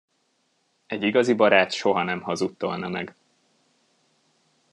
Egy 0.87 1.03
igazi 1.03 1.33
barát 1.33 1.71
soha 1.71 2.03
nem 2.03 2.21
hazudtolna 2.21 2.87
meg. 2.87 3.15